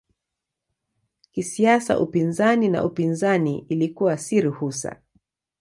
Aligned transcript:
Kisiasa 1.31 1.99
upinzani 1.99 2.69
na 2.69 2.85
upinzani 2.85 3.65
ilikuwa 3.69 4.17
si 4.17 4.41
ruhusa. 4.41 5.01